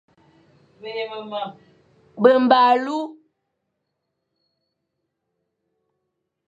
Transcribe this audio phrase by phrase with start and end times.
[2.21, 2.97] Mbemba alu.